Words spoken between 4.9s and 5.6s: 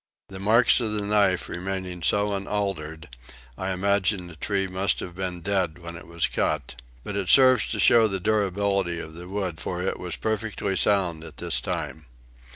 have been